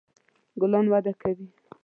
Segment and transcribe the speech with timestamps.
[0.59, 1.47] ګلان وده کوي